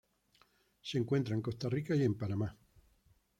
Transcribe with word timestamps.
Se 0.81 0.97
encuentra 0.97 1.35
en 1.35 1.43
Costa 1.43 1.69
Rica, 1.69 1.95
y 1.95 2.01
en 2.01 2.17
Panamá. 2.17 2.57